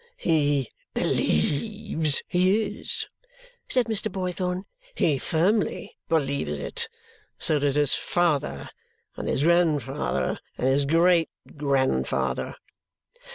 [0.17, 3.05] "He believes he is!"
[3.69, 4.11] said Mr.
[4.11, 4.63] Boythorn.
[4.95, 6.89] "He firmly believes it.
[7.37, 8.71] So did his father,
[9.15, 12.55] and his grandfather, and his great grandfather!"